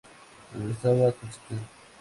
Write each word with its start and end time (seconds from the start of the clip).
Regresaba 0.55 1.09
a 1.09 1.15
Concepción. 1.19 1.61